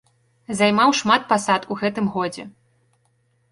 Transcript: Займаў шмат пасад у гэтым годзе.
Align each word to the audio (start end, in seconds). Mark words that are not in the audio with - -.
Займаў 0.61 0.89
шмат 1.01 1.21
пасад 1.35 1.69
у 1.71 1.79
гэтым 1.83 2.05
годзе. 2.19 2.49